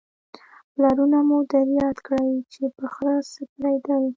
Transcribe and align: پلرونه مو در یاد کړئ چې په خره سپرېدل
پلرونه 0.73 1.19
مو 1.27 1.37
در 1.51 1.67
یاد 1.81 1.97
کړئ 2.07 2.29
چې 2.53 2.63
په 2.77 2.85
خره 2.93 3.15
سپرېدل 3.31 4.03